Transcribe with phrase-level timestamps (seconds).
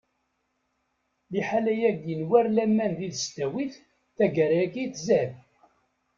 [1.31, 3.73] Liḥala-agi n war laman di tesdawit
[4.15, 5.31] taggara-agi, tzad.